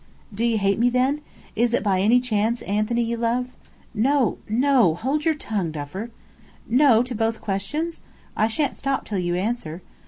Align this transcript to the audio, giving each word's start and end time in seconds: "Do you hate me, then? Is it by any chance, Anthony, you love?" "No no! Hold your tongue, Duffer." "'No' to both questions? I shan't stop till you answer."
"Do 0.33 0.43
you 0.43 0.57
hate 0.57 0.79
me, 0.79 0.89
then? 0.89 1.21
Is 1.55 1.75
it 1.75 1.83
by 1.83 2.01
any 2.01 2.19
chance, 2.19 2.63
Anthony, 2.63 3.03
you 3.03 3.17
love?" 3.17 3.49
"No 3.93 4.39
no! 4.49 4.95
Hold 4.95 5.25
your 5.25 5.35
tongue, 5.35 5.69
Duffer." 5.69 6.09
"'No' 6.67 7.03
to 7.03 7.13
both 7.13 7.39
questions? 7.39 8.01
I 8.35 8.47
shan't 8.47 8.77
stop 8.77 9.05
till 9.05 9.19
you 9.19 9.35
answer." 9.35 9.83